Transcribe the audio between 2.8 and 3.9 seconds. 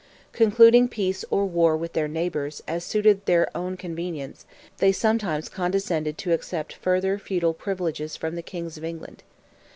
suited their own